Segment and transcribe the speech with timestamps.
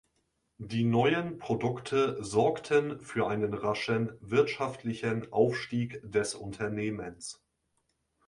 [0.57, 7.39] Die neuen Produkte sorgten für einen raschen wirtschaftlichen Aufstieg des Unternehmens.